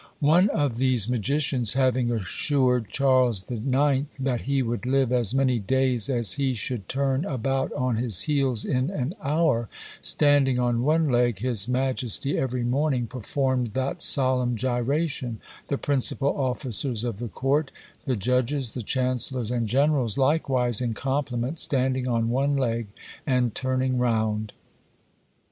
One 0.19 0.49
of 0.49 0.77
these 0.77 1.07
magicians 1.07 1.73
having 1.73 2.09
assured 2.11 2.89
Charles 2.89 3.43
IX. 3.47 4.07
that 4.17 4.41
he 4.45 4.63
would 4.63 4.87
live 4.87 5.11
as 5.11 5.35
many 5.35 5.59
days 5.59 6.09
as 6.09 6.33
he 6.33 6.55
should 6.55 6.89
turn 6.89 7.23
about 7.23 7.71
on 7.73 7.97
his 7.97 8.21
heels 8.21 8.65
in 8.65 8.89
an 8.89 9.13
hour, 9.23 9.69
standing 10.01 10.57
on 10.57 10.81
one 10.81 11.07
leg, 11.11 11.37
his 11.37 11.67
majesty 11.67 12.35
every 12.35 12.63
morning 12.63 13.05
performed 13.05 13.75
that 13.75 14.01
solemn 14.01 14.55
gyration; 14.55 15.39
the 15.67 15.77
principal 15.77 16.29
officers 16.35 17.03
of 17.03 17.17
the 17.17 17.27
court, 17.27 17.69
the 18.05 18.15
judges, 18.15 18.73
the 18.73 18.81
chancellors, 18.81 19.51
and 19.51 19.67
generals, 19.67 20.17
likewise, 20.17 20.81
in 20.81 20.95
compliment, 20.95 21.59
standing 21.59 22.07
on 22.07 22.29
one 22.31 22.57
leg 22.57 22.87
and 23.27 23.53
turning 23.53 23.99
round! 23.99 24.53